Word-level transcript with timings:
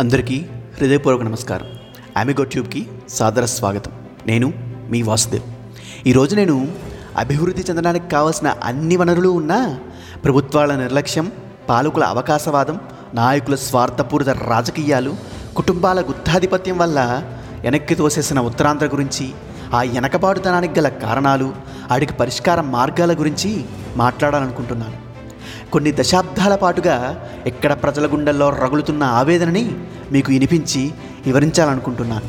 అందరికీ 0.00 0.46
హృదయపూర్వక 0.80 1.22
నమస్కారం. 1.22 1.66
అమిగో 2.16 2.44
ట్యూబ్కి 2.44 2.88
సాదర 3.08 3.44
స్వాగతం. 3.44 3.92
నేను 4.26 4.52
మీ 4.90 5.02
వాసుదేవ్. 5.02 5.42
ఈరోజు 6.06 6.36
నేను 6.36 6.68
అభివృద్ధి 7.16 7.62
చెందడానికి 7.62 8.08
కావలసిన 8.08 8.54
అన్ని 8.64 8.96
వనరులు 8.96 9.28
ఉన్నా 9.28 9.78
ప్రభుత్వాల 10.24 10.74
నిర్లక్ష్యం 10.74 11.32
పాలకుల 11.68 12.04
అవకాశవాదం 12.04 12.80
నాయకుల 13.14 13.54
స్వార్థపూరిత 13.54 14.28
రాజకీయాలు 14.28 15.16
కుటుంబాల 15.56 16.00
గుత్తాధిపత్యం 16.00 16.78
వల్ల 16.78 17.22
వెనక్కి 17.60 17.94
తోసేసిన 17.94 18.40
ఉత్తరాంధ్ర 18.40 18.86
గురించి 18.86 19.30
ఆ 19.74 19.82
వెనకబాటుతనానికి 19.82 20.80
గల 20.80 20.88
కారణాలు 20.88 21.54
వాటికి 21.90 22.14
పరిష్కార 22.14 22.60
మార్గాల 22.60 23.12
గురించి 23.12 23.64
మాట్లాడాలనుకుంటున్నాను. 23.96 25.09
కొన్ని 25.72 25.92
దశాబ్దాల 25.92 26.54
పాటుగా 26.54 27.26
ఎక్కడ 27.46 27.72
ప్రజల 27.72 28.06
గుండెల్లో 28.06 28.50
రగులుతున్న 28.50 29.02
ఆవేదనని 29.02 29.70
మీకు 30.12 30.32
వినిపించి 30.32 30.90
వివరించాలనుకుంటున్నాను. 31.26 32.28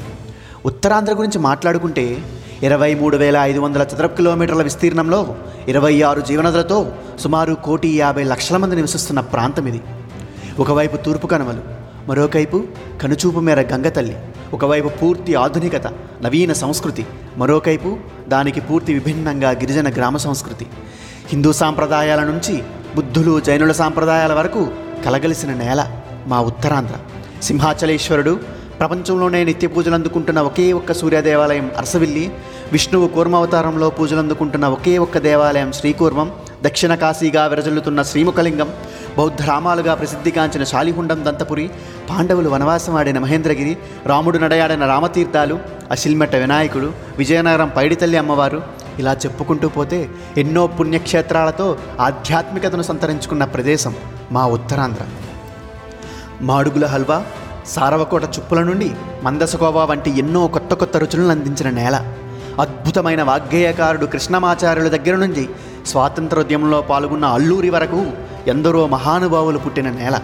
ఉత్తరాంధ్ర 0.66 1.14
గురించి 1.14 1.40
మాట్లాడుకుంటే 1.40 2.18
ఇరవై 2.64 2.94
మూడు 2.94 3.18
వేల 3.18 3.38
ఐదు 3.38 3.60
వందల 3.60 3.82
చదరపు 3.82 4.16
కిలోమీటర్ల 4.16 4.64
విస్తీర్ణంలో 4.64 5.36
ఇరవై 5.68 6.02
ఆరు 6.02 6.22
జీవనదులతో 6.22 6.92
సుమారు 7.20 7.54
కోటి 7.54 7.88
యాభై 7.88 8.24
లక్షల 8.24 8.58
మంది 8.58 8.76
నివసిస్తున్న 8.76 9.20
ప్రాంతం 9.20 9.68
ఇది. 9.68 9.82
ఒకవైపు 10.60 10.98
తూర్పు 10.98 11.28
కనుమలు 11.28 11.64
మరోకైపు 12.08 12.64
కనుచూపు 13.02 13.40
మేర 13.40 13.62
గంగతల్లి 13.62 14.16
ఒకవైపు 14.54 14.88
పూర్తి 14.88 15.36
ఆధునికత 15.36 15.88
నవీన 16.22 16.54
సంస్కృతి 16.54 17.06
మరోకైపు 17.38 17.98
దానికి 18.28 18.62
పూర్తి 18.62 18.94
విభిన్నంగా 18.94 19.50
గిరిజన 19.52 19.90
గ్రామ 19.90 20.18
సంస్కృతి. 20.18 20.66
హిందూ 21.30 21.54
సాంప్రదాయాల 21.54 22.24
నుంచి 22.24 22.64
బుద్ధులు 22.96 23.40
జైనుల 23.40 23.72
సాంప్రదాయాల 23.72 24.34
వరకు 24.34 24.62
కలగలిసిన 25.06 25.54
నేల 25.54 25.82
మా 26.28 26.40
ఉత్తరాంధ్ర. 26.42 26.96
సింహాచలేశ్వరుడు 27.42 28.34
ప్రపంచంలోనే 28.80 29.44
నిత్య 29.44 29.68
పూజలు 29.68 29.94
అందుకుంటున్న 29.94 30.40
ఒకే 30.40 30.72
ఒక్క 30.72 30.94
సూర్య 30.94 31.22
దేవాలయం 31.22 31.72
అరసవిల్లి 31.78 32.24
విష్ణువు 32.72 33.08
కూర్మావతారంలో 33.08 33.90
పూజలు 33.90 34.20
అందుకుంటున్న 34.20 34.66
ఒకే 34.68 34.98
ఒక్క 34.98 35.18
దేవాలయం 35.18 35.74
శ్రీకూర్మం 35.74 36.28
దక్షిణ 36.64 36.96
కాశీగా 36.96 37.46
విరజల్లుతున్న 37.46 38.02
శ్రీముఖలింగం 38.02 38.70
బౌద్ధ 39.18 39.42
రామాలుగా 39.42 39.96
ప్రసిద్ధిగాంచిన 39.96 40.64
శాలిహుండం 40.64 41.26
దంతపురి 41.26 41.66
పాండవులు 42.10 42.50
వనవాసం 42.50 42.96
ఆడిన 42.98 43.20
మహేంద్రగిరి 43.20 43.74
రాముడు 44.06 44.38
నడయాడిన 44.38 44.86
రామతీర్థాలు 44.86 45.58
అశిల్మట్ట 45.92 46.36
వినాయకుడు 46.36 46.90
విజయనగరం 47.18 47.72
పైడితల్లి 47.78 48.18
అమ్మవారు 48.18 48.62
ఇలా 49.02 49.14
చెప్పుకుంటూ 49.26 49.68
పోతే 49.78 50.00
ఎన్నో 50.38 50.64
పుణ్యక్షేత్రాలతో 50.68 51.68
ఆధ్యాత్మికతను 52.00 52.86
సంతరించుకున్న 52.90 53.44
ప్రదేశం 53.56 53.94
మా 54.32 54.44
ఉత్తరాంధ్ర. 54.58 55.04
మాడుగుల 56.50 56.86
హల్వా 56.86 57.18
సారవకోట 57.66 58.26
చుప్పుల 58.38 58.60
నుండి 58.64 58.90
మందసగోవా 59.24 59.84
వంటి 59.86 60.12
ఎన్నో 60.20 60.42
కొత్త 60.48 60.74
కొత్త 60.74 60.98
రుచులను 60.98 61.34
అందించిన 61.36 61.70
నేల. 61.80 61.98
అద్భుతమైన 62.62 63.22
వాగ్గేయకారుడు 63.24 64.06
కృష్ణమాచార్యుల 64.06 64.90
దగ్గర 64.96 65.16
నుంచి 65.16 65.44
స్వాతంత్రోద్యమంలో 65.88 66.80
పాల్గొన్న 66.82 67.26
అల్లూరి 67.36 67.70
వరకు 67.76 68.02
ఎందరో 68.48 68.82
మహానుభావులు 68.88 69.60
పుట్టిన 69.66 69.90
నేల. 69.90 70.18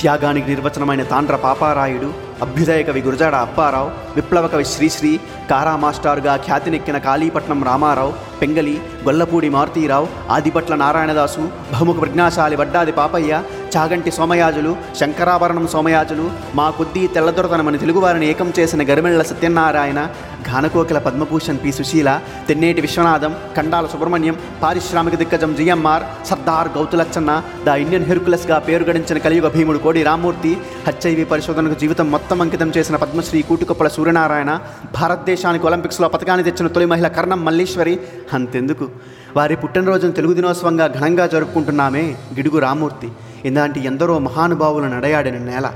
త్యాగానికి 0.00 0.48
నిర్వచనమైన 0.48 1.02
తాండ్ర 1.02 1.36
పాపారాయుడు 1.36 2.10
అభ్యుదయ 2.42 2.82
కవి 2.82 3.00
గురజాడ 3.00 3.34
అప్పారావు 3.44 3.88
విప్లవ 4.16 4.46
కవి 4.46 4.66
శ్రీశ్రీ 4.70 5.12
కారా 5.50 5.74
మాస్టారుగా 5.76 6.34
ఖ్యాతినెక్కిన 6.46 6.98
కాళీపట్నం 6.98 7.60
రామారావు 7.64 8.12
పెంగలి 8.40 8.74
గొల్లపూడి 9.06 9.48
మారుతీరావు 9.48 10.06
ఆదిపట్ల 10.30 10.74
నారాయణదాసు 10.74 11.42
బహుముఖ 11.72 11.96
ప్రజ్ఞాశాలి 12.00 12.56
వడ్డాది 12.56 12.92
పాపయ్య 12.92 13.42
చాగంటి 13.76 14.10
సోమయాజులు 14.10 14.76
శంకరాభరణం 15.00 15.66
సోమయాజులు 15.66 16.30
మా 16.54 16.70
కొద్దీ 16.70 17.06
తెల్లదొరతనమని 17.06 17.78
తెలుగువారిని 17.78 18.26
ఏకం 18.28 18.52
చేసిన 18.58 18.82
గరిమెళ్ళ 18.82 19.22
సత్యనారాయణ 19.22 20.08
ఘానకోకిల 20.50 20.98
పద్మభూషణ్ 20.98 21.58
పి. 21.64 21.72
సుశీల 21.72 22.20
తెన్నేటి 22.48 22.80
విశ్వనాథం 22.80 23.36
కండాల 23.56 23.86
సుబ్రహ్మణ్యం 23.86 24.36
పారిశ్రామిక 24.62 25.14
దిగ్గజం 25.14 25.54
GMR 25.54 26.02
Sardar 26.26 26.68
Gouthu Latchanna 26.68 27.42
the 27.66 27.68
Indian 27.68 28.04
హెర్కులస్గా 28.04 28.58
పేరు 28.58 28.84
గడించిన 28.84 29.18
కలియుగ 29.18 29.48
భీముడు 29.48 29.78
కోడి 29.78 30.02
రామ్మూర్తి 30.02 30.52
హెచ్ఐవి 30.86 31.24
పరిశోధనకు 31.24 31.80
జీవితం 31.80 32.10
మొత్తం 32.10 32.40
అంకితం 32.40 32.72
చేసిన 32.76 32.96
పద్మశ్రీ 32.96 33.42
కూటుకొప్పల 33.42 33.88
సూర్యనారాయణ 33.88 34.58
భారతదేశానికి 35.00 35.66
ఒలింపిక్స్లో 35.66 36.08
పథకాన్ని 36.08 36.44
తెచ్చిన 36.44 36.66
తొలి 36.66 36.86
మహిళ 36.86 37.08
కర్ణం 37.08 37.44
మల్లీశ్వరి. 37.44 38.00
అంతెందుకు. 38.32 38.88
వారి 39.36 39.56
పుట్టినరోజును 39.56 40.12
తెలుగు 40.12 40.32
దినోత్సవంగా 40.32 40.86
ఘనంగా 40.86 41.26
జరుపుకుంటున్నామే 41.26 42.16
గిడుగు 42.34 42.58
రామ్మూర్తి. 42.58 43.10
ఇలాంటి 43.44 43.84
ఎందరో 43.84 44.18
మహానుభావులు 44.18 44.86
నడయాడిన 44.86 45.38
నేల. 45.38 45.72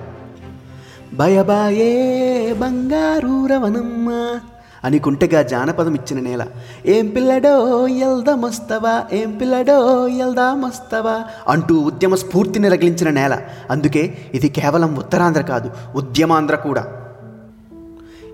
భయబాయే 1.15 2.53
బంగారు 2.53 3.47
రవణమ్మ 3.47 4.41
అని 4.84 4.99
కుంటగా 4.99 5.43
జానపదం 5.43 5.94
ఇచ్చిన 5.94 6.21
నేల. 6.21 6.47
ఏం 6.87 7.09
పిల్లడో 7.09 7.88
ఎల్దమస్తవా 7.88 9.05
ఏం 9.12 9.31
పిల్లడో 9.31 10.09
ఎల్దామస్తవా 10.09 11.25
అంటూ 11.49 11.81
ఉద్యమ 11.81 12.15
స్ఫూర్తిని 12.15 12.69
రగిలించిన 12.69 13.10
నేల. 13.10 13.38
అందుకే 13.71 14.19
ఇది 14.34 14.49
కేవలం 14.49 14.97
ఉత్తరాంధ్ర 14.97 15.41
కాదు 15.41 15.71
ఉద్యమాంధ్ర 15.97 16.55
కూడా. 16.55 16.87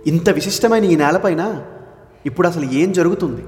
ఇంత 0.06 0.30
విశిష్టమైన 0.30 0.84
ఈ 0.84 0.96
నేలపైన 0.96 1.62
ఇప్పుడు 2.26 2.48
అసలు 2.48 2.64
ఏం 2.72 2.92
జరుగుతుంది? 2.92 3.44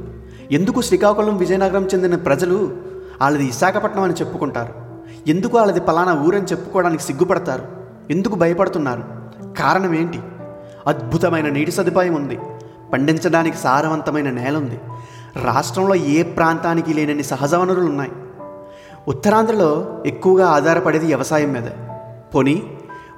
ఎందుకు 0.54 0.80
శ్రీకాకుళం 0.80 1.36
విజయనగరం 1.36 1.86
చెందిన 1.86 2.14
ప్రజలు 2.14 2.76
వాళ్ళది 3.20 3.46
విశాఖపట్నం 3.46 4.02
అని 4.02 4.14
చెప్పుకుంటారు? 4.14 4.83
ఎందుకు 5.28 5.58
వాళ్ళది 5.58 5.80
పలానా 5.80 6.12
ఊరని 6.12 6.44
చెప్పుకోవడానికి 6.44 7.02
సిగ్గుపడతారు? 7.02 7.62
ఎందుకు 8.10 8.34
భయపడుతున్నారు? 8.34 9.04
కారణం 9.58 9.94
ఏంటి? 9.94 10.20
అద్భుతమైన 10.86 11.48
నీటి 11.48 11.72
సదుపాయం 11.72 12.14
ఉంది. 12.14 12.38
పండించడానికి 12.92 13.56
సారవంతమైన 13.56 14.30
నేల 14.30 14.56
ఉంది 14.56 14.80
రాష్ట్రంలో 15.44 15.94
ఏ 15.94 16.22
ప్రాంతానికి 16.22 16.94
లేనన్ని 16.94 17.24
సహజ 17.24 17.54
వనరులు 17.54 17.86
ఉన్నాయి. 17.86 18.12
ఉత్తరాంధ్రలో 19.08 20.02
ఎక్కువగా 20.06 20.46
ఆధారపడేది 20.46 21.06
వ్యవసాయం 21.06 21.52
మీద. 21.52 21.70
పోనీ 22.34 22.62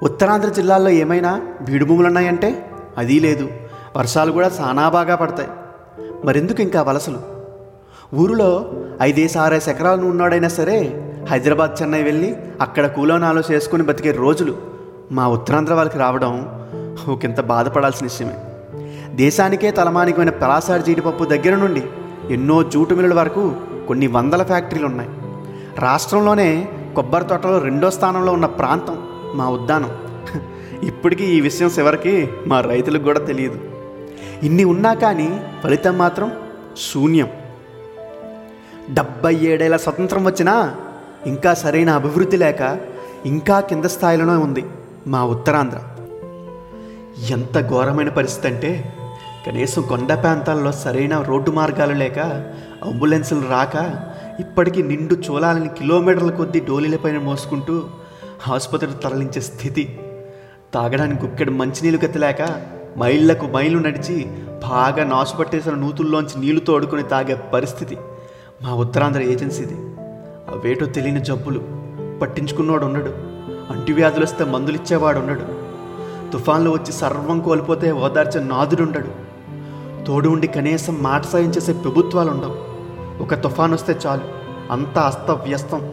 ఉత్తరాంధ్ర 0.03 0.49
జిల్లాల్లో 0.49 0.89
ఏమైనా 0.89 1.41
బీడు 1.61 1.85
భూములు 1.85 2.07
ఉన్నాయంటే 2.07 2.71
అది 2.97 3.19
లేదు. 3.19 3.49
వర్షాలు 3.97 4.31
కూడా 4.31 4.49
సానా 4.49 4.89
బాగా 4.89 5.15
పడతాయి. 5.15 5.49
మరెందుకు 6.25 6.61
ఇంకా 6.61 6.81
వలసలు? 6.81 7.19
ఊరిలో 8.15 8.73
ఐదేసి 9.01 9.39
ఆరేసి 9.39 9.69
ఎకరాలు 9.69 10.05
ఉన్నాడైనా 10.05 10.47
సరే 10.47 11.03
హైదరాబాద్ 11.29 11.81
చెన్నై 11.81 12.03
వెళ్ళి 12.03 12.35
అక్కడ 12.61 12.85
కూలోనాలో 12.85 13.41
చేసుకుని 13.51 13.83
బతికే 13.83 14.11
రోజులు 14.11 14.57
మా 15.11 15.27
ఉత్తరాంధ్ర 15.27 15.73
వాళ్ళకి 15.73 15.97
రావడం 15.97 16.33
ఒకంత 17.09 17.41
బాధపడాల్సిన 17.41 18.07
విషయమే. 18.07 18.35
దేశానికే 19.15 19.71
తలమానికమైన 19.71 20.29
పలాసారి 20.29 20.83
జీడిపప్పు 20.83 21.23
దగ్గర 21.23 21.55
నుండి 21.55 21.83
ఎన్నో 22.29 22.63
జూటు 22.63 22.95
మిల్లుల 22.95 23.19
వరకు 23.19 23.55
కొన్ని 23.87 24.07
వందల 24.07 24.43
ఫ్యాక్టరీలు 24.43 24.85
ఉన్నాయి 24.85 25.09
రాష్ట్రంలోనే 25.79 26.67
కొబ్బరి 26.95 27.25
తోటలో 27.25 27.57
రెండో 27.57 27.91
స్థానంలో 27.91 28.31
ఉన్న 28.33 28.45
ప్రాంతం 28.45 28.97
మా 29.33 29.49
ఉద్దానం. 29.49 29.91
ఇప్పటికీ 30.83 31.23
ఈ 31.23 31.41
విషయం 31.41 31.67
చివరికి 31.79 32.29
మా 32.47 32.61
రైతులకు 32.61 33.03
కూడా 33.03 33.19
తెలియదు. 33.19 33.59
ఇన్ని 34.43 34.63
ఉన్నా 34.63 34.93
కానీ 34.93 35.41
ఫలితం 35.63 35.97
మాత్రం 35.97 36.31
శూన్యం. 36.91 37.27
డెబ్బై 38.89 39.35
ఏడేళ్ళ 39.35 39.75
స్వతంత్రం 39.75 40.25
వచ్చినా 40.25 40.75
ఇంకా 41.27 41.53
సరైన 41.53 41.89
అభివృద్ధి 41.89 42.37
లేక 42.37 42.61
ఇంకా 43.25 43.59
కింద 43.59 43.85
స్థాయిలోనే 43.85 44.31
ఉంది 44.31 44.63
మా 45.07 45.21
ఉత్తరాంధ్ర. 45.25 45.79
ఎంత 47.33 47.69
ఘోరమైన 47.69 48.09
పరిస్థితి 48.09 48.47
అంటే 48.47 48.93
కనీసం 49.47 49.81
కొండ 49.81 50.13
ప్రాంతాల్లో 50.13 50.71
సరైన 50.71 51.21
రోడ్డు 51.21 51.51
మార్గాలు 51.51 51.93
లేక 51.93 52.19
అంబులెన్సులు 52.83 53.47
రాక 53.49 53.75
ఇప్పటికీ 54.39 54.81
నిండు 54.81 55.15
చూలాలని 55.15 55.69
కిలోమీటర్ల 55.69 56.31
కొద్దీ 56.31 56.59
డోలీలపైన 56.59 57.17
మోసుకుంటూ 57.17 57.83
ఆసుపత్రికి 58.53 58.93
తరలించే 58.93 59.41
స్థితి. 59.41 59.99
తాగడానికి 60.73 61.25
గుక్కెడు 61.25 61.51
మంచినీళ్ళు 61.51 62.01
గెత్తలేక 62.05 62.41
మైళ్ళకు 62.97 63.45
మైళ్ళు 63.45 63.79
నడిచి 63.79 64.17
బాగా 64.63 65.03
నాసుపట్టేసిన 65.03 65.75
నూతుల్లోంచి 65.75 66.41
నీళ్ళు 66.41 66.59
తోడుకొని 66.59 67.03
తాగే 67.03 67.35
పరిస్థితి 67.53 67.97
మా 68.61 68.73
ఉత్తరాంధ్ర 68.73 69.21
ఏజెన్సీది. 69.21 69.77
అవేటో 70.47 70.85
తెలియని 70.85 71.19
జబ్బులు. 71.19 71.61
పట్టించుకున్నవాడు 72.21 72.85
ఉండడు. 72.85 73.09
అంటువ్యాధులు 73.73 74.23
వస్తే 74.23 74.43
మందులిచ్చేవాడు 74.43 75.19
ఉండడు. 75.19 75.67
తుఫాన్లు 76.31 76.69
వచ్చి 76.69 76.91
సర్వం 76.91 77.41
కోల్పోతే 77.41 77.91
ఓదార్చే 77.91 78.43
నాదుడుండడు 78.43 79.27
తోడు 80.05 80.29
ఉండి 80.29 80.47
కనీసం 80.47 80.97
మాట 81.01 81.25
సాయం 81.25 81.49
చేసే 81.49 81.73
ప్రభుత్వాలు 81.73 82.31
ఉండవు. 82.31 82.55
ఒక 83.23 83.33
తుఫాన్ 83.33 83.73
వస్తే 83.73 83.99
చాలు. 84.07 84.21
అంతా 84.71 85.01
అస్తవ్యస్తం. 85.01 85.91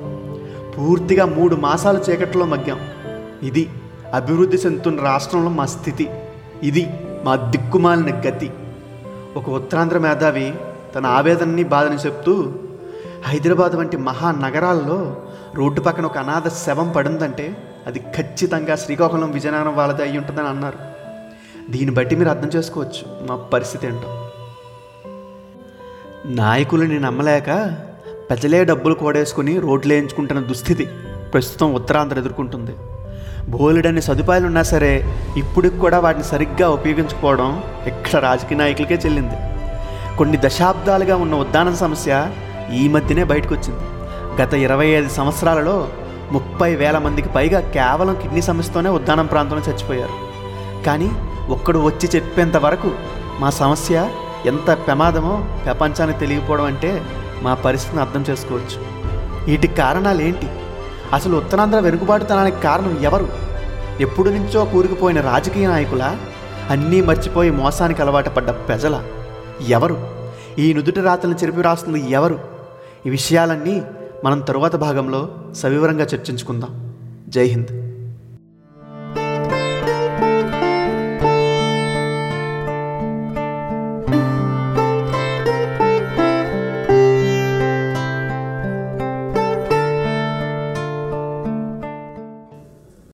పూర్తిగా 0.78 1.26
మూడు 1.26 1.56
మాసాలు 1.56 1.98
చీకట్లో 1.98 2.44
మగ్గాం. 2.44 2.80
ఇది 3.42 3.68
అభివృద్ధి 4.14 4.56
చెందుతున్న 4.56 5.00
రాష్ట్రంలో 5.00 5.50
మా 5.50 5.66
స్థితి. 5.66 6.10
ఇది 6.62 6.90
మా 7.24 7.36
దిక్కుమాలిన 7.36 8.20
గతి. 8.28 8.50
ఒక 9.36 9.50
ఉత్తరాంధ్ర 9.50 9.98
మేధావి 9.98 10.54
తన 10.94 11.06
ఆవేదనని 11.06 11.64
బాధని 11.64 11.96
చెప్తూ 11.96 12.52
హైదరాబాద్ 13.28 13.74
వంటి 13.76 13.96
మహానగరాల్లో 13.96 14.96
రోడ్డు 15.54 15.80
పక్కన 15.80 16.06
ఒక 16.06 16.18
అనాథ 16.18 16.48
శవం 16.48 16.88
పడిందంటే 16.96 17.56
అది 17.86 17.98
ఖచ్చితంగా 18.16 18.76
శ్రీకాకుళం 18.76 19.30
విజయనగరం 19.30 19.74
వాళ్ళది 19.76 20.02
అయి 20.02 20.18
ఉంటుందని 20.18 20.46
అన్నారు. 20.46 20.78
దీన్ని 21.70 21.94
బట్టి 21.94 22.16
మీరు 22.16 22.28
అర్థం 22.28 22.50
చేసుకోవచ్చు 22.56 23.04
మా 23.28 23.36
పరిస్థితి 23.52 23.86
ఏంటో. 23.86 24.10
నాయకులని 26.26 26.98
నమ్మలేక 26.98 27.50
ప్రజలే 28.28 28.64
డబ్బులు 28.64 28.94
కూడేసుకుని 28.94 29.58
రోడ్లు 29.58 29.92
వేయించుకుంటున్న 29.92 30.40
దుస్థితి 30.40 30.84
ప్రస్తుతం 31.34 31.74
ఉత్తరాంధ్ర 31.74 32.18
ఎదుర్కొంటుంది. 32.18 32.74
బోలెడన్ని 33.48 34.02
సదుపాయాలు 34.02 34.46
ఉన్నా 34.46 34.62
సరే 34.62 34.92
ఇప్పటికి 35.36 35.78
కూడా 35.78 35.98
వాటిని 35.98 36.24
సరిగ్గా 36.24 36.68
ఉపయోగించుకోవడం 36.68 37.62
ఇక్కడ 37.90 38.20
రాజకీయ 38.28 38.58
నాయకులకే 38.58 38.94
చెల్లింది. 38.94 39.36
కొన్ని 40.18 40.38
దశాబ్దాలుగా 40.44 41.16
ఉన్న 41.16 41.34
ఉద్దానం 41.34 41.76
సమస్య 41.76 42.12
ఈ 42.72 42.88
మధ్యనే 42.88 43.24
బయటకు 43.24 43.54
వచ్చింది 43.54 43.84
గత 44.42 44.54
ఇరవై 44.54 44.86
ఐదు 44.86 45.08
సంవత్సరాలలో 45.08 45.88
ముప్పై 46.32 46.74
వేల 46.74 46.98
మందికి 46.98 47.28
పైగా 47.28 47.60
కేవలం 47.60 48.14
కిడ్నీ 48.14 48.42
సమస్యతోనే 48.42 48.88
ఉద్దానం 48.88 49.26
ప్రాంతంలో 49.26 49.72
చచ్చిపోయారు. 49.72 50.12
కానీ 50.86 51.10
ఒక్కడు 51.48 51.78
వచ్చి 51.78 52.08
చెప్పేంత 52.16 52.56
వరకు 52.56 52.92
మా 53.40 53.50
సమస్య 53.50 54.10
ఎంత 54.46 54.70
ప్రమాదమో 54.86 55.44
ప్రపంచానికి 55.64 56.18
తెలియకపోవడం 56.18 56.64
అంటే 56.64 57.02
మా 57.42 57.54
పరిస్థితిని 57.54 58.00
అర్థం 58.00 58.24
చేసుకోవచ్చు. 58.30 58.78
వీటికి 59.46 59.74
కారణాలు 59.74 60.22
ఏంటి 60.22 60.48
అసలు 61.12 61.36
ఉత్తరాంధ్ర 61.36 61.78
వెనుకబాటుతనానికి 61.78 62.60
కారణం 62.60 62.98
ఎవరు? 63.02 63.28
ఎప్పుడు 64.00 64.30
నుంచో 64.30 64.64
కూరుకుపోయిన 64.64 65.20
రాజకీయ 65.20 65.66
నాయకుల? 65.66 66.16
అన్నీ 66.70 67.00
మర్చిపోయి 67.00 67.50
మోసానికి 67.50 68.02
అలవాటు 68.02 68.30
పడ్డ 68.30 68.50
ప్రజల? 68.50 69.02
ఎవరు? 69.68 69.96
ఈ 70.58 70.72
నుదుటి 70.72 71.00
రాతలను 71.00 71.34
చెరిపి 71.34 71.62
రాస్తుంది 71.62 72.10
ఎవరు? 72.10 72.53
ఈ 73.06 73.10
విషయాలన్నీ 73.10 73.82
మనం 74.24 74.40
తరువాత 74.40 74.76
భాగంలో 74.76 75.34
సవివరంగా 75.52 76.04
చర్చించుకుందాం. 76.04 76.94
జై 77.28 77.44
హింద్. 77.44 77.83